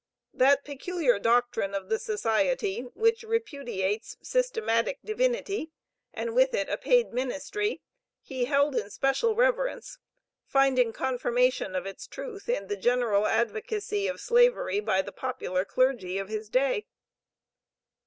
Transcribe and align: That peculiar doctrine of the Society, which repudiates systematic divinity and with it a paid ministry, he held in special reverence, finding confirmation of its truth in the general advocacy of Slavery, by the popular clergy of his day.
That 0.33 0.65
peculiar 0.65 1.19
doctrine 1.19 1.75
of 1.75 1.89
the 1.89 1.99
Society, 1.99 2.79
which 2.95 3.21
repudiates 3.21 4.17
systematic 4.23 4.97
divinity 5.05 5.69
and 6.11 6.33
with 6.33 6.55
it 6.55 6.67
a 6.69 6.75
paid 6.77 7.13
ministry, 7.13 7.83
he 8.23 8.45
held 8.45 8.75
in 8.75 8.89
special 8.89 9.35
reverence, 9.35 9.99
finding 10.43 10.91
confirmation 10.91 11.75
of 11.75 11.85
its 11.85 12.07
truth 12.07 12.49
in 12.49 12.65
the 12.65 12.77
general 12.77 13.27
advocacy 13.27 14.07
of 14.07 14.19
Slavery, 14.19 14.79
by 14.79 15.03
the 15.03 15.11
popular 15.11 15.63
clergy 15.65 16.17
of 16.17 16.29
his 16.29 16.49
day. 16.49 16.87